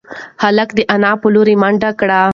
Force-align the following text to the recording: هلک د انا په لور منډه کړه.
هلک 0.43 0.69
د 0.77 0.79
انا 0.95 1.11
په 1.21 1.27
لور 1.33 1.47
منډه 1.61 1.91
کړه. 1.99 2.21